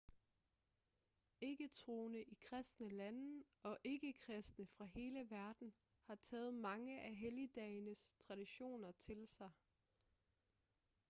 ikke-troende 1.41 2.23
i 2.23 2.37
kristne 2.41 2.89
lande 2.89 3.43
og 3.63 3.77
ikke-kristne 3.83 4.65
fra 4.67 4.85
hele 4.85 5.29
verden 5.29 5.73
har 6.03 6.15
taget 6.15 6.53
mange 6.53 7.01
af 7.01 7.15
helligdagenes 7.15 8.15
traditioner 8.19 8.91
til 8.91 9.27
sig 9.27 9.51